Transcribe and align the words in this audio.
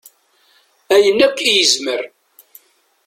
Ayen 0.93 1.19
akk 1.27 1.37
i 1.41 1.49
yezmer. 1.55 2.01